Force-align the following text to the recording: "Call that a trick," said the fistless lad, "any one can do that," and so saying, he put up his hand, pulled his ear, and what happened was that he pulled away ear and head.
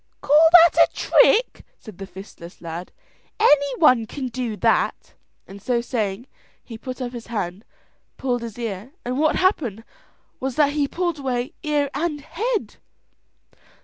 "Call 0.19 0.49
that 0.63 0.89
a 0.89 0.91
trick," 0.95 1.63
said 1.77 1.99
the 1.99 2.07
fistless 2.07 2.59
lad, 2.59 2.91
"any 3.39 3.75
one 3.77 4.07
can 4.07 4.29
do 4.29 4.57
that," 4.57 5.13
and 5.45 5.61
so 5.61 5.79
saying, 5.79 6.25
he 6.63 6.75
put 6.75 6.99
up 6.99 7.11
his 7.11 7.27
hand, 7.27 7.63
pulled 8.17 8.41
his 8.41 8.57
ear, 8.57 8.93
and 9.05 9.19
what 9.19 9.35
happened 9.35 9.83
was 10.39 10.55
that 10.55 10.71
he 10.73 10.87
pulled 10.87 11.19
away 11.19 11.53
ear 11.61 11.91
and 11.93 12.21
head. 12.21 12.77